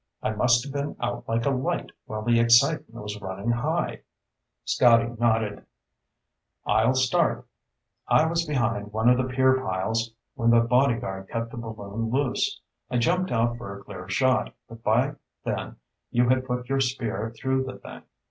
[0.23, 4.01] I must have been out like a light while the excitement was running high."
[4.65, 5.63] Scotty nodded.
[6.65, 7.45] "I'll start.
[8.07, 12.59] I was behind one of the pier piles when the bodyguard cut the balloon loose.
[12.89, 15.75] I jumped out for a clear shot, but by then
[16.09, 18.01] you had put your spear through the thing.